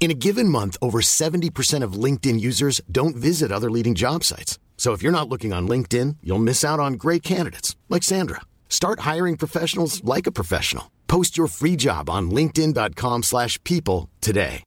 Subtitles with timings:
[0.00, 4.58] In a given month, over 70% of LinkedIn users don't visit other leading job sites.
[4.78, 8.40] So if you're not looking on LinkedIn, you'll miss out on great candidates like Sandra.
[8.70, 10.90] Start hiring professionals like a professional.
[11.06, 14.62] Post your free job on linkedin.com/people today.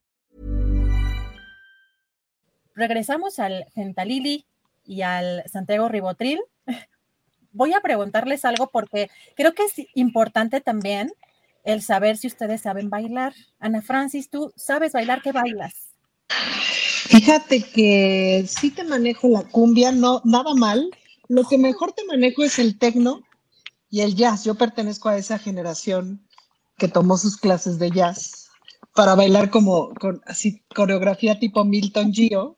[2.75, 4.45] regresamos al Gentalili
[4.85, 6.41] y al Santiago Ribotril.
[7.51, 11.11] Voy a preguntarles algo porque creo que es importante también
[11.63, 13.33] el saber si ustedes saben bailar.
[13.59, 15.21] Ana Francis, ¿tú sabes bailar?
[15.21, 15.73] ¿Qué bailas?
[17.07, 20.89] Fíjate que sí te manejo la cumbia, no, nada mal.
[21.27, 23.21] Lo que mejor te manejo es el tecno
[23.89, 24.43] y el jazz.
[24.43, 26.25] Yo pertenezco a esa generación
[26.77, 28.49] que tomó sus clases de jazz
[28.95, 32.57] para bailar como con así coreografía tipo Milton Gio.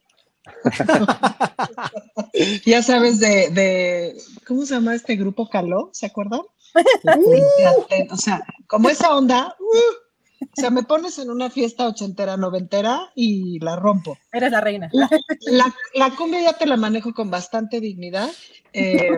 [2.66, 5.90] ya sabes de, de, ¿cómo se llama este grupo Caló?
[5.94, 6.42] ¿Se acuerdan?
[8.12, 13.12] o sea, como esa onda, uh, o sea, me pones en una fiesta ochentera, noventera
[13.16, 14.18] y la rompo.
[14.32, 14.90] Eres la reina.
[14.92, 15.10] La,
[15.48, 18.30] la- la cumbia ya te la manejo con bastante dignidad,
[18.74, 19.10] eh,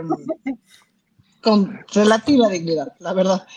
[1.42, 3.48] con relativa dignidad, la verdad.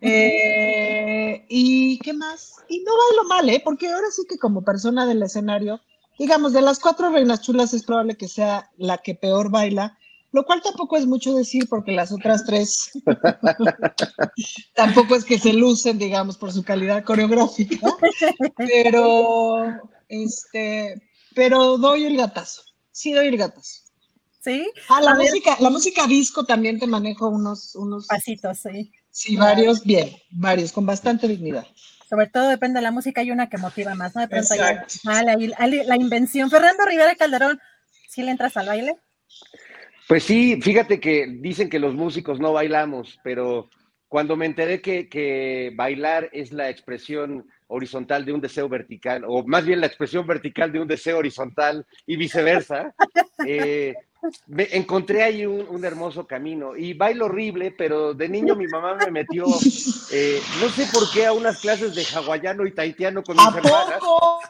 [0.00, 2.56] Eh, ¿Y qué más?
[2.68, 3.60] Y no bailo mal, ¿eh?
[3.64, 5.80] Porque ahora sí que como persona del escenario,
[6.18, 9.98] digamos, de las cuatro reinas chulas es probable que sea la que peor baila,
[10.32, 12.90] lo cual tampoco es mucho decir porque las otras tres
[14.74, 17.78] tampoco es que se lucen, digamos, por su calidad coreográfica,
[18.56, 19.64] pero,
[20.08, 21.00] este,
[21.34, 23.82] pero doy el gatazo, sí doy el gatazo.
[24.40, 24.68] ¿Sí?
[24.90, 25.28] Ah, la A ver.
[25.28, 28.92] música, la música disco también te manejo unos, unos, Pasitos, sí.
[29.10, 31.66] sí, varios, bien, varios, con bastante dignidad.
[32.08, 34.20] Sobre todo depende de la música, hay una que motiva más, ¿no?
[34.20, 36.50] De pronto ah, la, la- la invención.
[36.50, 37.60] Fernando Rivera Calderón,
[38.08, 38.96] ¿sí le entras al baile?
[40.06, 43.70] Pues sí, fíjate que dicen que los músicos no bailamos, pero
[44.08, 49.44] cuando me enteré que, que bailar es la expresión horizontal de un deseo vertical, o
[49.46, 52.94] más bien la expresión vertical de un deseo horizontal y viceversa,
[53.46, 53.94] eh,
[54.46, 58.94] me encontré ahí un, un hermoso camino y bailo horrible, pero de niño mi mamá
[58.94, 59.44] me metió,
[60.12, 63.58] eh, no sé por qué, a unas clases de hawaiano y taitiano con mis ¿A
[63.58, 63.98] hermanas.
[64.00, 64.40] poco?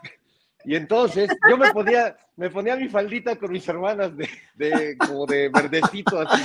[0.64, 5.26] Y entonces yo me ponía, me ponía mi faldita con mis hermanas de, de como
[5.26, 6.42] de verdecito así,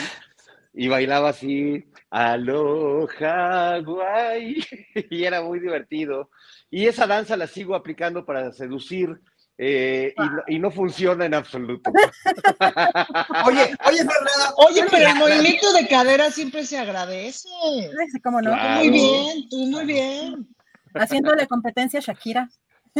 [0.73, 4.63] y bailaba así, aloha, guay,
[5.09, 6.29] y era muy divertido.
[6.69, 9.19] Y esa danza la sigo aplicando para seducir,
[9.61, 11.91] eh, y, no, y no funciona en absoluto.
[13.45, 14.53] Oye, oye, Fernanda.
[14.55, 17.49] Oye, pero el movimiento de cadera siempre se agradece.
[18.23, 18.51] ¿Cómo no?
[18.51, 18.79] Claro.
[18.79, 20.47] Muy bien, tú muy bien.
[20.93, 22.49] Haciéndole competencia a Shakira.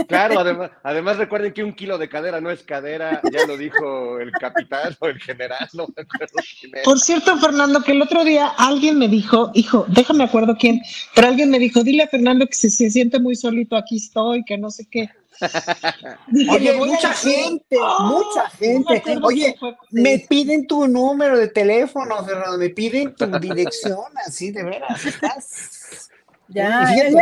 [0.08, 4.20] Claro, además, además recuerden que un kilo de cadera no es cadera, ya lo dijo
[4.20, 6.84] el capitán o el general, no me acuerdo quién era.
[6.84, 10.82] Por cierto, Fernando, que el otro día alguien me dijo, hijo, déjame acuerdo quién,
[11.16, 14.44] pero alguien me dijo, dile a Fernando que si se siente muy solito, aquí estoy,
[14.46, 15.10] que no sé qué.
[16.28, 17.32] Dije, Oye, "Le voy a mucha decir".
[17.34, 18.04] gente, ¡Oh!
[18.04, 19.20] mucha No me gente.
[19.24, 19.56] Oye,
[19.92, 25.06] me piden tu número de teléfono, Fernando, me piden tu dirección, así de veras.
[25.06, 26.10] estás-
[26.52, 27.22] Ya, ya, ya.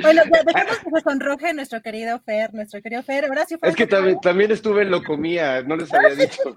[0.00, 3.30] Bueno, ya dejemos que se sonroje nuestro querido Fer, nuestro querido Fer.
[3.30, 6.54] Horacio Es que también, también estuve en locomía, no les había dicho.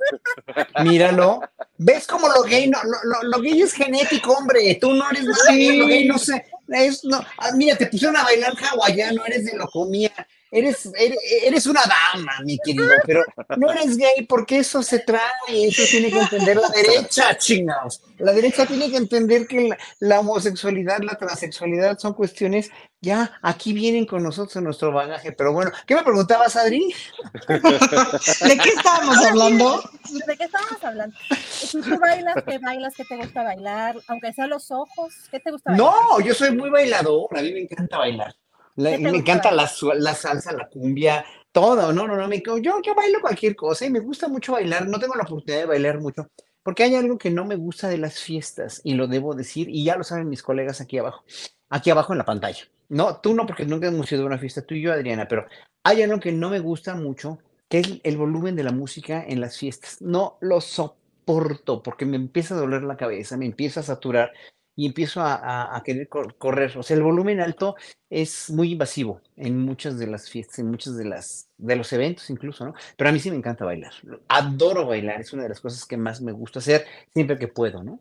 [0.83, 1.41] Míralo.
[1.77, 4.77] ¿Ves cómo lo gay no, lo, lo- lo gay es genético, hombre?
[4.79, 5.77] Tú no eres Sí.
[5.77, 6.45] lo gay no sé.
[6.69, 10.11] Es, no, ah, mira, te pusieron a bailar hawaiano, eres de locomía.
[10.53, 13.23] Eres, eres, eres una dama, mi querido, pero
[13.55, 18.01] no eres gay porque eso se trae, eso tiene que entender la derecha, chingados.
[18.17, 22.69] La derecha tiene que entender que la, la homosexualidad, la transexualidad son cuestiones,
[22.99, 25.31] ya aquí vienen con nosotros en nuestro bagaje.
[25.31, 26.93] Pero bueno, ¿qué me preguntabas, Adri?
[27.47, 29.81] ¿De qué estábamos hablando?
[30.27, 31.17] ¿De qué estábamos hablando?
[31.49, 32.93] Si tú bailas, ¿qué bailas?
[32.95, 33.95] ¿Qué te gusta bailar?
[34.07, 35.87] Aunque sea los ojos, ¿qué te gusta bailar?
[35.87, 38.35] No, yo soy muy bailador, a mí me encanta bailar.
[38.75, 42.81] La- ¿Qué te me encanta la salsa, la cumbia, Todo, no, no, no, me, yo,
[42.81, 45.99] yo bailo cualquier cosa y me gusta mucho bailar, no tengo la oportunidad de bailar
[45.99, 46.27] mucho,
[46.63, 49.83] porque hay algo que no me gusta de las fiestas y lo debo decir y
[49.83, 51.23] ya lo saben mis colegas aquí abajo,
[51.69, 52.63] aquí abajo en la pantalla.
[52.89, 55.45] No, tú no, porque nunca hemos ido a una fiesta, tú y yo, Adriana, pero
[55.83, 57.39] hay algo que no me gusta mucho,
[57.69, 60.01] que es el volumen de la música en las fiestas.
[60.01, 64.31] No lo soporto porque me empieza a doler la cabeza, me empieza a saturar
[64.75, 66.77] y empiezo a, querer correr.
[66.77, 67.75] O sea, el volumen alto
[68.09, 72.29] es muy invasivo en muchas de las fiestas, en muchos de, las, de los eventos
[72.29, 72.73] incluso, ¿no?
[72.97, 73.93] Pero a mí sí me encanta bailar.
[74.27, 77.83] Adoro bailar, es una de las cosas que más me gusta hacer siempre que puedo,
[77.83, 77.99] ¿no?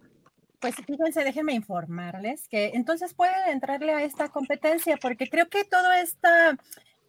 [0.60, 6.00] Pues fíjense, déjenme informarles que entonces pueden entrarle a esta competencia porque creo que toda
[6.02, 6.58] esta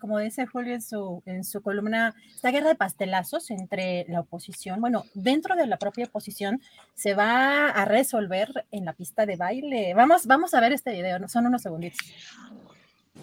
[0.01, 5.55] como dice Julio en su, columna, esta guerra de pastelazos entre la oposición, bueno, dentro
[5.55, 6.59] de la propia oposición,
[6.95, 9.93] se va a resolver en la pista de baile.
[9.93, 11.99] Vamos, vamos a ver este video, son unos segunditos.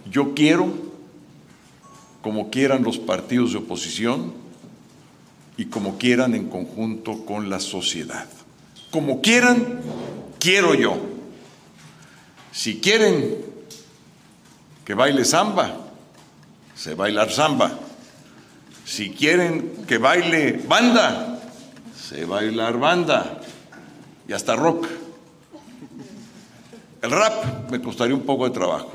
[0.09, 0.73] Yo quiero,
[2.23, 4.33] como quieran los partidos de oposición
[5.57, 8.29] y como quieran en conjunto con la sociedad.
[8.93, 9.81] Como quieran,
[10.39, 10.97] quiero yo.
[12.53, 13.37] Si quieren
[14.85, 15.88] que baile samba,
[16.79, 17.77] se bailar samba.
[18.85, 21.41] Si quieren que baile banda,
[22.01, 23.41] se bailar banda
[24.29, 24.87] y hasta rock.
[27.03, 28.93] El rap me costaría un poco de trabajo,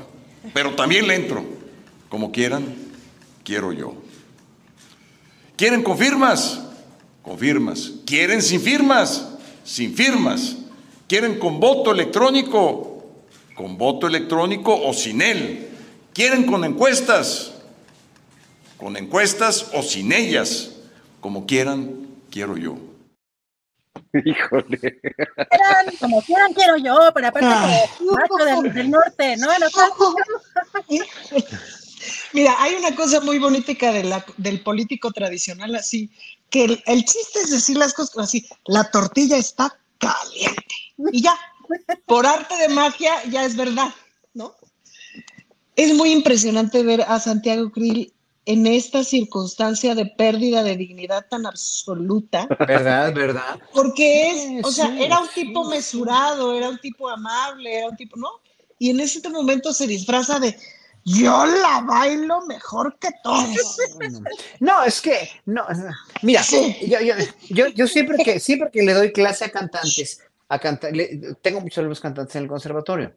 [0.52, 1.44] pero también le entro.
[2.08, 2.64] Como quieran,
[3.44, 3.94] quiero yo.
[5.56, 6.60] ¿Quieren con firmas?
[7.22, 7.92] Con firmas.
[8.06, 9.28] ¿Quieren sin firmas?
[9.64, 10.56] Sin firmas.
[11.06, 13.04] ¿Quieren con voto electrónico?
[13.54, 15.68] Con voto electrónico o sin él.
[16.12, 17.53] ¿Quieren con encuestas?
[18.84, 20.72] Con encuestas o sin ellas,
[21.22, 22.76] como quieran, quiero yo.
[24.12, 25.00] Híjole.
[25.98, 27.48] como quieran, quiero yo, pero aparte
[28.28, 29.48] como del, norte, ¿no?
[32.34, 36.10] Mira, hay una cosa muy bonita de la, del político tradicional así,
[36.50, 40.74] que el, el, chiste es decir las cosas así, la tortilla está caliente.
[41.10, 41.34] Y ya,
[42.04, 43.94] por arte de magia, ya es verdad,
[44.34, 44.54] ¿no?
[45.74, 48.13] Es muy impresionante ver a Santiago Krill
[48.46, 52.46] en esta circunstancia de pérdida de dignidad tan absoluta.
[52.66, 53.12] ¿Verdad?
[53.14, 53.58] ¿Verdad?
[53.72, 58.16] Porque es, o sea, era un tipo mesurado, era un tipo amable, era un tipo,
[58.16, 58.28] ¿no?
[58.78, 60.56] Y en ese momento se disfraza de,
[61.04, 63.78] yo la bailo mejor que todos.
[64.60, 65.66] No, es que, no,
[66.22, 66.42] mira,
[67.48, 70.92] yo, yo, siempre, que, siempre que le doy clase a cantantes, a cantar,
[71.42, 73.12] tengo muchos alumnos cantantes en el conservatorio,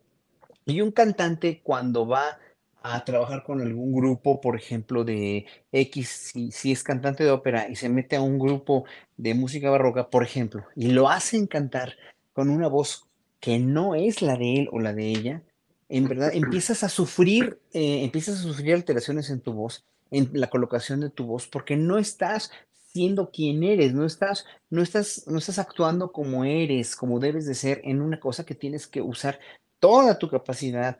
[0.65, 2.37] y un cantante cuando va
[2.83, 7.75] a trabajar con algún grupo, por ejemplo, de X, si, es cantante de ópera y
[7.75, 8.85] se mete a un grupo
[9.17, 11.95] de música barroca, por ejemplo, y lo hacen cantar
[12.33, 13.05] con una voz
[13.39, 15.41] que no es la de él o la de ella,
[15.89, 20.47] en verdad empiezas a sufrir, eh, empiezas a sufrir alteraciones en tu voz, en la
[20.47, 22.51] colocación de tu voz, porque no estás
[22.93, 27.53] siendo quien eres, no estás, no estás, no estás actuando como eres, como debes de
[27.53, 29.39] ser en una cosa que tienes que usar
[29.79, 30.97] toda tu capacidad,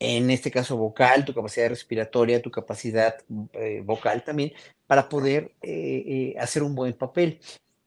[0.00, 3.16] en este caso vocal, tu capacidad respiratoria, tu capacidad
[3.52, 4.52] eh, vocal también,
[4.86, 7.40] para poder eh, eh, hacer un buen papel.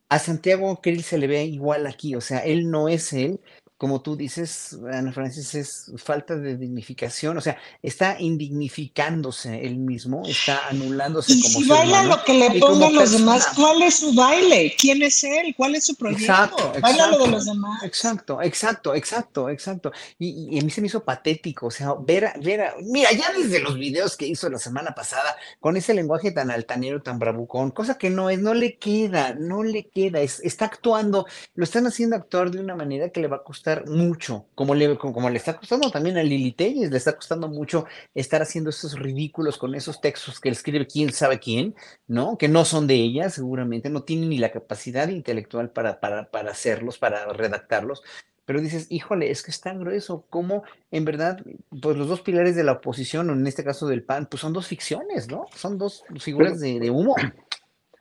[0.10, 3.42] A Santiago Krill se le ve igual aquí, o sea, él no es él,
[3.84, 10.24] como tú dices, Ana Francis, es falta de dignificación, o sea, está indignificándose él mismo,
[10.26, 14.14] está anulándose y como si baila lo que le pongan los demás, ¿cuál es su
[14.14, 14.74] baile?
[14.80, 15.54] ¿Quién es él?
[15.58, 16.24] ¿Cuál es su proyecto?
[16.24, 17.84] Exacto, baila lo de los demás.
[17.84, 19.92] Exacto, exacto, exacto, exacto.
[20.18, 23.78] Y, a mí se me hizo patético, o sea, ver, ver, mira, ya desde los
[23.78, 28.10] videos que hizo la semana pasada, con ese lenguaje tan altanero, tan bravucón, cosa que
[28.10, 32.62] no es, no le queda, no le queda, está actuando, lo están haciendo actuar de
[32.62, 36.18] una manera que le va a costar mucho, como le, como, le está costando también
[36.18, 40.50] a Lili Telles, le está costando mucho estar haciendo esos ridículos con esos textos que
[40.50, 41.76] escribe quién sabe quién,
[42.08, 42.38] ¿no?
[42.38, 46.52] Que no son de ella, seguramente, no tiene ni la capacidad intelectual para, para, para
[46.52, 48.04] hacerlos, para redactarlos.
[48.46, 51.42] Pero dices, híjole, es que es tan grueso, como en verdad,
[51.82, 54.52] pues los dos pilares de la oposición, o en este caso del PAN, pues son
[54.52, 55.46] dos ficciones, ¿no?
[55.56, 57.16] Son dos figuras de, de humo.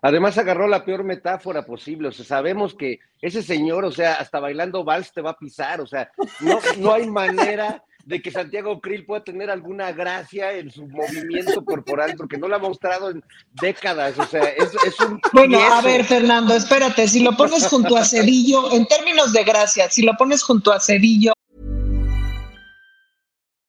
[0.03, 4.41] Además agarró la peor metáfora posible, o sea, sabemos que ese señor, o sea, hasta
[4.41, 8.81] bailando vals te va a pisar, o sea, no, no hay manera de que Santiago
[8.81, 13.23] Krill pueda tener alguna gracia en su movimiento corporal, porque no lo ha mostrado en
[13.61, 15.21] décadas, o sea, es, es un...
[15.33, 19.89] Bueno, a ver, Fernando, espérate, si lo pones junto a Cedillo, en términos de gracia,
[19.89, 21.33] si lo pones junto a Cedillo...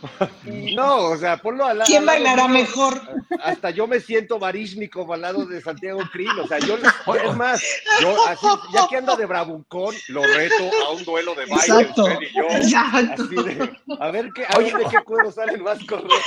[0.74, 1.86] No, o sea, ponlo al lado.
[1.88, 2.60] ¿Quién bailará mío.
[2.62, 3.00] mejor?
[3.42, 6.38] Hasta yo me siento barísmico al lado de Santiago Krill.
[6.38, 6.76] O sea, yo,
[7.24, 7.62] es más,
[8.00, 12.04] yo así, ya que anda de bravucón, lo reto a un duelo de baile, Exacto,
[12.04, 12.42] usted y yo.
[12.50, 13.22] exacto.
[13.24, 16.22] Así de, a ver qué, a ver de qué cuero salen más correas.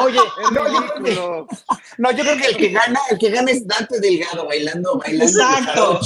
[0.00, 1.46] Oye, es no, yo creo que- ridículo.
[1.98, 5.24] No, yo creo que el que gana, el que gana es Dante Delgado bailando, bailando.
[5.24, 6.00] Exacto.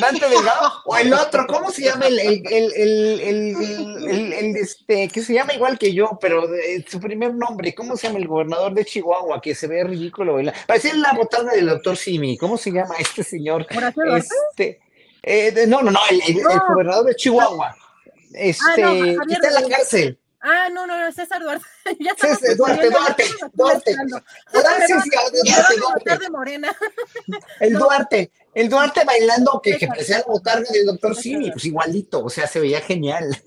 [0.00, 3.56] Dante Delgado o el otro, ¿cómo se llama el, el, el, el, el-
[4.10, 6.44] el- el, este, que se llama igual que yo, pero
[6.86, 10.58] su primer nombre, ¿cómo se llama el gobernador de Chihuahua que se ve ridículo bailando?
[10.66, 13.66] Parecía la botarga del doctor Simi, ¿cómo se llama este señor?
[14.16, 14.80] Este,
[15.22, 16.64] eh, de- no, no, no, el, el- el No.
[16.68, 17.74] gobernador de Chihuahua.
[18.34, 20.18] Este, Ah, no, Javier está en la cárcel.
[20.48, 21.64] Ah, no, no, no, César Duarte.
[22.00, 23.24] ya César Duarte, Duarte,
[23.54, 23.90] Duarte.
[23.90, 24.22] mezclando.
[24.52, 24.94] Duarte,
[26.04, 26.76] Duarte, de morena.
[27.60, 27.80] El No.
[27.80, 31.16] Duarte, el Duarte bailando que, que parecía la botarga del doctor.
[31.16, 33.24] Simi, pues igualito, o sea, se veía genial.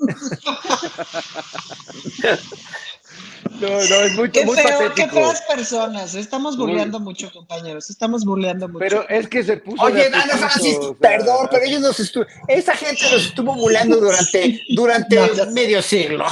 [3.59, 5.15] No, no, es muy, Qué muy feo, qué patético.
[5.15, 6.15] feas personas.
[6.15, 7.89] Estamos Muy- burleando mucho, compañeros.
[7.89, 8.79] Estamos burleando mucho.
[8.79, 9.81] Pero es que se puso.
[9.83, 13.97] Oye, Dana Francis, o sea, perdón, pero ellos nos estuvo, esa gente nos estuvo bulando
[13.99, 16.25] durante, durante No, medio siglo.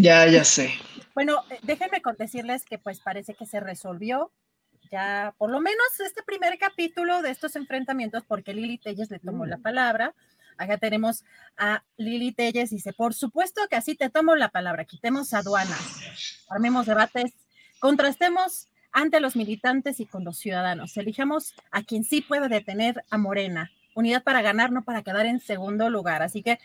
[0.00, 0.72] Ya, ya sé.
[1.14, 4.32] Bueno, eh, déjenme con decirles que pues parece que se resolvió
[4.90, 9.46] ya por lo menos este primer capítulo de estos enfrentamientos porque Lili Telles le tomó
[9.46, 10.14] la palabra.
[10.58, 11.24] Acá tenemos
[11.58, 15.80] a Lili Telles, dice, por supuesto que así te tomo la palabra, quitemos aduanas,
[16.48, 17.34] armemos debates,
[17.78, 23.18] contrastemos ante los militantes y con los ciudadanos, elijamos a quien sí puede detener a
[23.18, 26.22] Morena, unidad para ganar, no para quedar en segundo lugar.
[26.22, 26.58] Así que,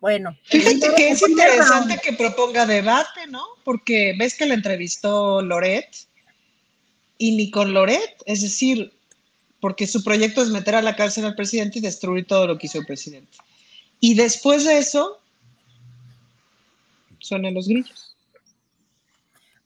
[0.00, 0.36] bueno.
[0.44, 2.00] Fíjate que es interesante round.
[2.00, 3.44] que proponga debate, ¿no?
[3.64, 5.88] Porque ves que la entrevistó Loret
[7.18, 8.92] y ni con Loret, es decir,
[9.60, 12.66] porque su proyecto es meter a la cárcel al presidente y destruir todo lo que
[12.66, 13.36] hizo el presidente.
[14.00, 15.20] Y después de eso,
[17.18, 18.16] suenan los grillos.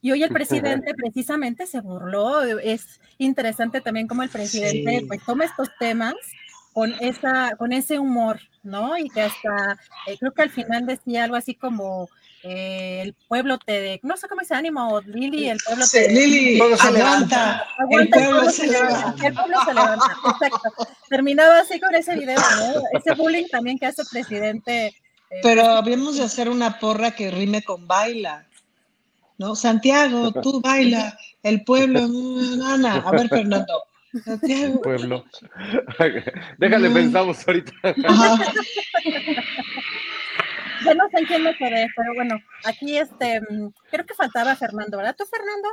[0.01, 2.41] Y hoy el presidente precisamente se burló.
[2.59, 5.05] Es interesante también cómo el presidente Sí.
[5.05, 6.13] pues toma estos temas
[6.75, 8.97] con esa, con ese humor, ¿no?
[8.97, 12.09] Y que hasta eh, creo que al final decía algo así como
[12.43, 16.59] eh, el pueblo te, no sé cómo dice ánimo, Lili, el pueblo Sí, te Lili,
[16.59, 17.65] Todo se aguanta.
[17.89, 19.25] El pueblo se levanta.
[19.25, 20.87] El pueblo se levanta, exacto.
[21.09, 22.81] Terminaba así con ese video, ¿no?
[22.99, 24.87] Ese bullying también que hace el presidente.
[24.87, 24.93] eh,
[25.41, 28.45] Pero habíamos de hacer una porra que rime con baila.
[29.37, 29.55] ¿No?
[29.55, 31.17] Santiago, tú baila.
[31.41, 32.01] El pueblo,
[32.65, 32.95] Ana.
[33.05, 33.81] A ver, Fernando.
[34.23, 34.81] Santiago.
[34.81, 35.25] Pueblo.
[36.57, 36.93] Déjale, Mm.
[36.93, 37.71] pensamos ahorita.
[37.83, 38.37] Ajá.
[40.85, 43.41] Ya no sé quién me quedé, pero bueno, aquí este,
[43.89, 45.15] creo que faltaba Fernando, ¿verdad?
[45.17, 45.69] ¿Tú, Fernando?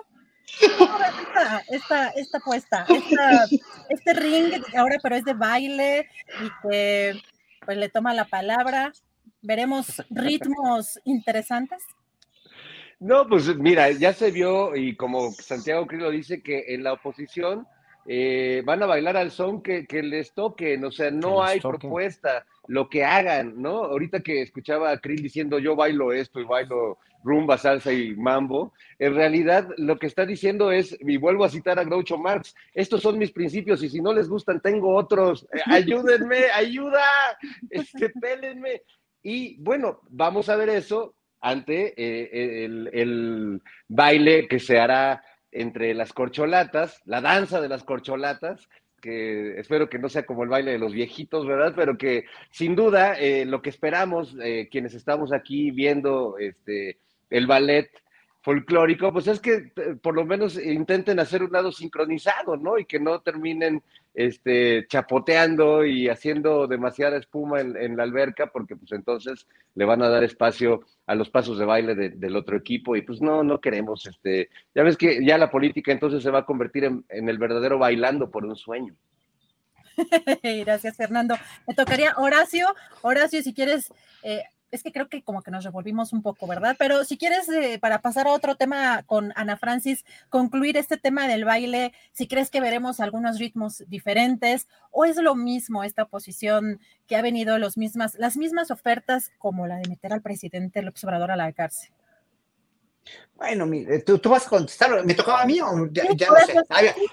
[0.79, 2.87] ¿Cómo ves esta, esta, esta puesta?
[2.89, 3.45] Esta-
[3.89, 6.09] este ring ahora, pero es de baile
[6.43, 7.21] y que
[7.65, 8.93] pues le toma la palabra.
[9.43, 11.83] Veremos ritmos interesantes.
[13.01, 16.93] No, pues mira, ya se vio y como Santiago Krill lo dice que en la
[16.93, 17.67] oposición
[18.07, 21.79] eh, van a bailar al son que, que les toquen, o sea, no hay toquen.
[21.79, 23.85] propuesta, lo que hagan, ¿no?
[23.85, 28.73] Ahorita que escuchaba a Krill diciendo yo bailo esto y bailo rumba, salsa y mambo,
[28.99, 33.01] en realidad lo que está diciendo es, y vuelvo a citar a Groucho Marx, estos
[33.03, 37.05] son mis principios y si no les gustan tengo otros, Eh, ayúdenme, ayuda,
[37.71, 38.83] este, pélenme.
[39.23, 45.95] Y bueno, vamos a ver eso ante eh, el, el baile que se hará entre
[45.95, 48.69] las corcholatas, la danza de las corcholatas,
[49.01, 51.75] que espero que no sea como el baile de los viejitos, ¿verdad?
[51.77, 57.47] Pero que sin duda eh, lo que esperamos, eh, quienes estamos aquí viendo este, el
[57.47, 57.91] ballet
[58.43, 62.77] folclórico, pues es que eh, por lo menos intenten hacer un lado sincronizado, ¿no?
[62.77, 63.83] Y que no terminen
[64.15, 70.09] este, chapoteando y haciendo demasiada espuma en, la alberca, porque pues entonces le van a
[70.09, 73.61] dar espacio a los pasos de baile de- del otro equipo y pues no, no
[73.61, 77.29] queremos, este, ya ves que ya la política entonces se va a convertir en, en
[77.29, 78.95] el verdadero bailando por un sueño.
[80.43, 81.37] Gracias, Fernando.
[81.67, 82.67] Me tocaría Horacio.
[83.03, 84.43] Horacio, si quieres, eh,
[84.73, 86.75] es que creo que como que nos revolvimos un poco, ¿verdad?
[86.79, 91.29] Pero si quieres, eh, para pasar a otro tema con Ana Francis, concluir este tema
[91.29, 96.81] del baile, si crees que veremos algunos ritmos diferentes o es lo mismo esta posición
[97.07, 101.05] que ha venido los mismas, las mismas ofertas como la de meter al presidente López
[101.05, 101.93] Obrador a la cárcel.
[103.43, 103.69] Bueno,
[104.07, 106.55] ¿tú, tú, vas a contestar, ¿me tocaba a mí o ya, no sé?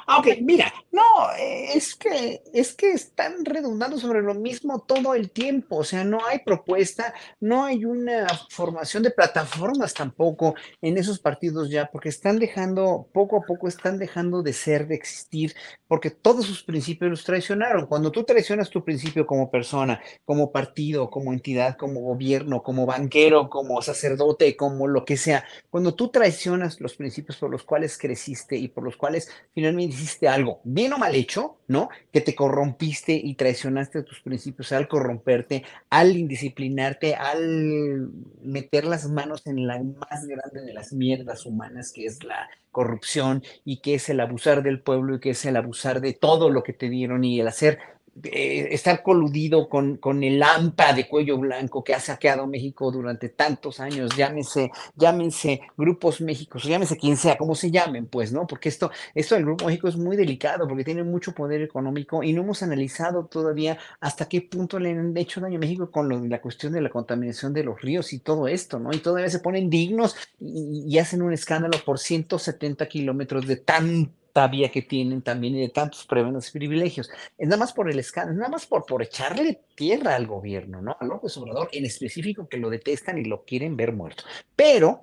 [0.06, 1.02] Ah, ok, mira, no,
[1.40, 6.24] es que, es que están redundando sobre lo mismo todo el tiempo, o sea, no
[6.28, 12.38] hay propuesta, no hay una formación de plataformas tampoco en esos partidos ya, porque están
[12.38, 15.56] dejando, poco a poco están dejando de ser, de existir,
[15.88, 17.88] porque todos sus principios los traicionaron.
[17.88, 23.50] Cuando tú traicionas tu principio como persona, como partido, como entidad, como gobierno, como banquero,
[23.50, 28.58] como sacerdote, como lo que sea, cuando tú traicionas los principios por los cuales creciste
[28.58, 31.88] y por los cuales finalmente hiciste algo, bien o mal hecho, ¿no?
[32.12, 38.12] Que te corrompiste y traicionaste tus principios al corromperte, al indisciplinarte, al
[38.44, 43.42] meter las manos en la más grande de las mierdas humanas, que es la corrupción
[43.64, 46.64] y que es el abusar del pueblo y que es el abusar de todo lo
[46.64, 47.80] que te dieron y el hacer
[48.24, 53.30] eh, estar coludido con, con el AMPA de cuello blanco que ha saqueado México durante
[53.30, 58.48] tantos años, llámense, llámense Grupos México, llámense quien sea, como se llamen, pues, ¿no?
[58.48, 62.34] Porque esto, esto del Grupo México es muy delicado porque tiene mucho poder económico y
[62.34, 66.42] no hemos analizado todavía hasta qué punto le han hecho daño a México con la
[66.42, 68.92] cuestión de la contaminación de los ríos y todo esto, ¿no?
[68.94, 74.12] Y todavía se ponen dignos y, y hacen un escándalo por 170 kilómetros de tan
[74.50, 77.10] vía que tienen también y de tantos prebendas y privilegios.
[77.38, 80.96] Es nada más por el escándalo, nada más por, por echarle tierra al gobierno, ¿no?
[81.00, 84.24] A López Obrador en específico que lo detestan y lo quieren ver muerto.
[84.56, 85.02] Pero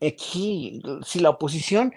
[0.00, 1.92] aquí, si la oposición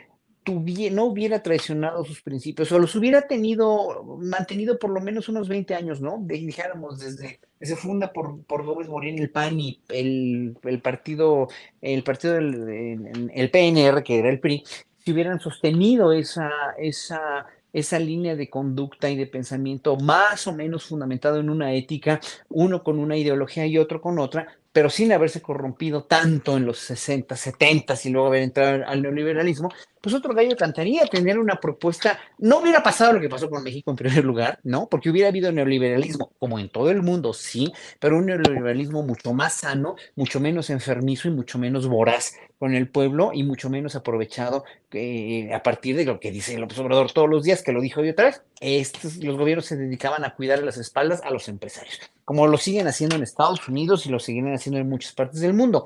[0.91, 5.75] no hubiera traicionado sus principios o los hubiera tenido, mantenido por lo menos unos 20
[5.75, 6.19] años, ¿no?
[6.21, 11.47] Dijéramos desde se funda por, por Gómez Morín el PAN y el, el partido,
[11.81, 14.63] el partido del el PNR, que era el PRI,
[15.07, 20.83] si hubieran sostenido esa, esa, esa línea de conducta y de pensamiento más o menos
[20.83, 25.41] fundamentado en una ética, uno con una ideología y otro con otra, pero sin haberse
[25.41, 30.55] corrompido tanto en los 60, 70 y luego haber entrado al neoliberalismo, pues otro gallo
[30.55, 32.19] cantaría tener una propuesta.
[32.37, 34.87] No hubiera pasado lo que pasó con México en primer lugar, ¿no?
[34.87, 39.53] Porque hubiera habido neoliberalismo, como en todo el mundo, sí, pero un neoliberalismo mucho más
[39.53, 44.63] sano, mucho menos enfermizo y mucho menos voraz con el pueblo y mucho menos aprovechado
[44.91, 48.01] eh, a partir de lo que dice López Obrador todos los días, que lo dijo
[48.01, 48.43] hoy otra vez.
[48.59, 52.87] Estos, los gobiernos se dedicaban a cuidar las espaldas a los empresarios, como lo siguen
[52.87, 55.85] haciendo en Estados Unidos y lo siguen haciendo en muchas partes del mundo.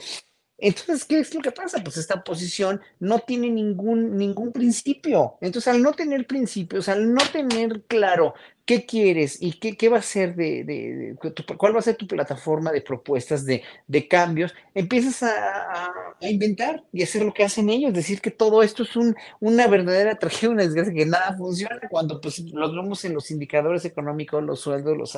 [0.61, 1.83] Entonces, ¿qué es lo que pasa?
[1.83, 5.37] Pues esta posición no tiene ningún, ningún principio.
[5.41, 9.97] Entonces, al no tener principios, al no tener claro qué quieres y qué, qué va
[9.97, 11.15] a ser de, de,
[11.57, 15.87] cuál va a ser tu plataforma de propuestas, de, de cambios, empiezas a,
[16.21, 19.67] a, inventar y hacer lo que hacen ellos, decir que todo esto es un, una
[19.67, 24.43] verdadera tragedia, una desgracia, que nada funciona cuando pues los vemos en los indicadores económicos,
[24.43, 25.17] los sueldos, los,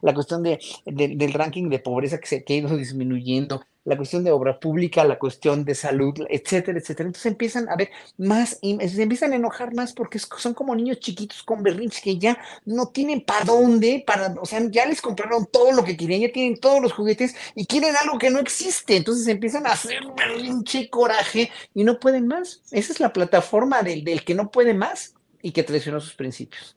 [0.00, 4.32] la cuestión de, del ranking de pobreza que se ha ido disminuyendo, la cuestión de
[4.32, 7.06] obra pública, la cuestión de salud, etcétera, etcétera.
[7.06, 10.98] Entonces empiezan a ver más, y se empiezan a enojar más porque son como niños
[10.98, 12.38] chiquitos con berrinches que ya
[12.76, 16.32] no tienen para dónde, para, o sea, ya les compraron todo lo que querían, ya
[16.32, 18.96] tienen todos los juguetes y quieren algo que no existe.
[18.96, 22.62] Entonces empiezan a hacer berrinche, coraje y no pueden más.
[22.70, 26.76] Esa es la plataforma del, del que no puede más y que traicionó sus principios.